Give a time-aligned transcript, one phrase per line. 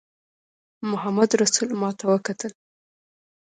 [0.91, 2.51] محمدرسول ماته وکتل.